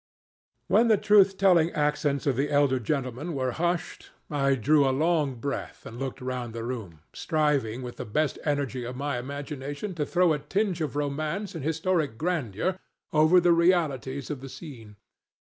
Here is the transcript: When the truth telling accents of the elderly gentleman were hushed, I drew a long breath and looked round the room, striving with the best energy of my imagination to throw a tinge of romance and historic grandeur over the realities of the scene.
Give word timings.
When 0.65 0.87
the 0.87 0.97
truth 0.97 1.37
telling 1.37 1.69
accents 1.73 2.25
of 2.25 2.35
the 2.35 2.49
elderly 2.49 2.81
gentleman 2.81 3.35
were 3.35 3.51
hushed, 3.51 4.09
I 4.31 4.55
drew 4.55 4.89
a 4.89 4.89
long 4.89 5.35
breath 5.35 5.85
and 5.85 5.99
looked 5.99 6.21
round 6.21 6.55
the 6.55 6.63
room, 6.63 7.01
striving 7.13 7.83
with 7.83 7.97
the 7.97 8.05
best 8.05 8.39
energy 8.43 8.83
of 8.83 8.95
my 8.95 9.19
imagination 9.19 9.93
to 9.93 10.05
throw 10.07 10.33
a 10.33 10.39
tinge 10.39 10.81
of 10.81 10.95
romance 10.95 11.53
and 11.53 11.63
historic 11.63 12.17
grandeur 12.17 12.79
over 13.13 13.39
the 13.39 13.51
realities 13.53 14.31
of 14.31 14.41
the 14.41 14.49
scene. 14.49 14.95